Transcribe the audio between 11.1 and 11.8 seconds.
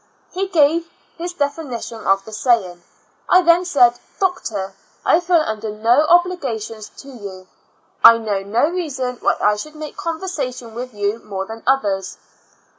more than